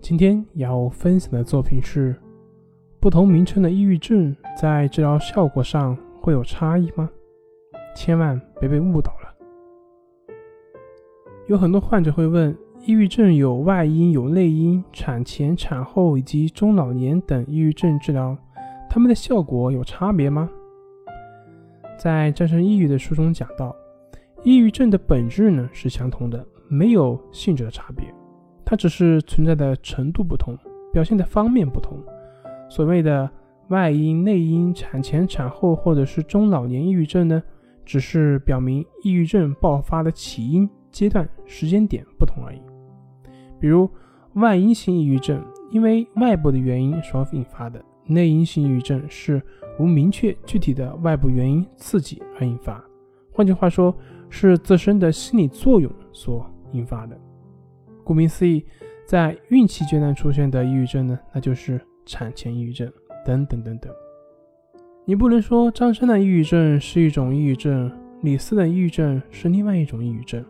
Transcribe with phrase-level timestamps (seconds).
[0.00, 2.16] 今天要分享的作品是：
[2.98, 7.08] 不同名称的抑郁症在治疗效果上会有差异吗？
[7.94, 9.34] 千万别被误导了。
[11.46, 18.36] 有很多患者会问：抑郁症有外因、有内因，产前、产后以及中老年等抑郁症治疗，
[18.88, 20.48] 他们的效果有差别吗？
[21.98, 23.76] 在《战胜抑郁》的书中讲到，
[24.42, 28.12] 抑郁症的本质呢是相同的，没有性质的差别。
[28.70, 30.56] 它只是存在的程度不同，
[30.92, 31.98] 表现的方面不同。
[32.68, 33.28] 所谓的
[33.70, 37.42] 外因、内因、产前、产后或者是中老年抑郁症呢，
[37.84, 42.62] 只是表明抑郁症爆发的起因、阶段、时间点不同而已。
[43.58, 43.90] 比如
[44.34, 49.42] 外因性抑郁症，因为外部的原因所引发的；内因性抑郁症是
[49.80, 52.80] 无明确具体的外部原因刺激而引发，
[53.32, 53.92] 换句话说，
[54.28, 57.20] 是自身的心理作用所引发的。
[58.10, 58.66] 顾名思义，
[59.06, 62.92] 在孕期阶段出现的抑郁症呢，那就是产前抑郁症
[63.24, 63.94] 等等等等。
[65.04, 67.88] 你不能说张三的抑郁症是一种抑郁症，
[68.22, 70.44] 李四的抑郁症是另外一种抑郁症。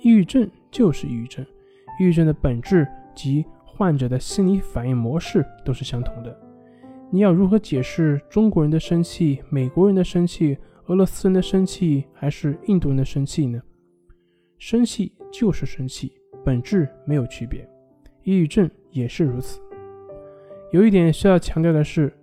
[0.00, 1.46] 抑郁症就是抑郁症，
[2.00, 6.36] 抑郁症的本质及患者的心理反应模式都是相同的。
[7.12, 13.62] 你要如何解释中国人的生气、美国人的生气、俄罗斯人的生气，还是印度人的生气呢？
[14.58, 16.10] 生气就是生气。
[16.46, 17.68] 本质没有区别，
[18.22, 19.60] 抑郁症也是如此。
[20.70, 22.16] 有一点需要强调的是，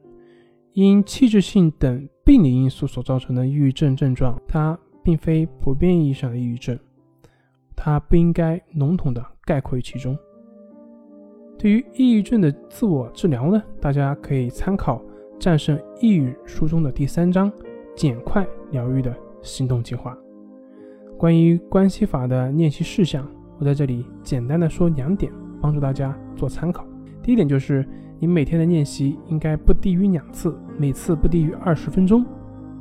[0.72, 6.80] 因器质性等病理因素所造成的抑郁症症状，它并非普遍意义上的抑郁症，
[7.76, 10.18] 它不应该笼统的概括于其中。
[11.60, 15.00] 对于抑郁症的自我治疗呢，大家可以参考
[15.38, 17.52] 《战胜抑郁》书中的第三章
[17.94, 20.18] “减快疗愈”的行动计划。
[21.18, 23.30] 关于关系法的练习事项。
[23.64, 25.32] 我在这里简单的说两点，
[25.62, 26.86] 帮助大家做参考。
[27.22, 27.88] 第一点就是，
[28.20, 32.26] 你每天的练习应该不低于两次，每次不低于二十分钟。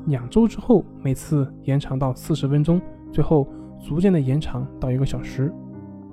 [0.07, 2.83] 两周之后，每次延长到四十分钟，
[3.13, 3.47] 最后
[3.81, 5.53] 逐渐的延长到一个小时。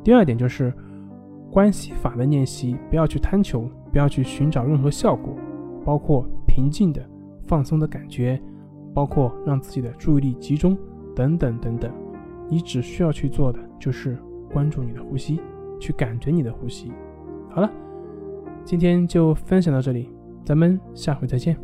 [0.04, 0.72] 第二点就是，
[1.50, 5.36] 关系法的练习不要去贪求，不要去寻找任何效果，
[5.84, 7.04] 包括平静的、
[7.48, 8.40] 放松的感觉，
[8.94, 10.78] 包括让自己的注意力集中
[11.16, 11.92] 等等等等。
[12.48, 14.16] 你只需要去做的就是。
[14.52, 15.42] 关注你的呼吸，
[15.80, 16.92] 去感觉你的呼吸。
[17.50, 17.70] 好了，
[18.64, 20.10] 今天就分享到这里，
[20.46, 21.60] 咱们下回再见。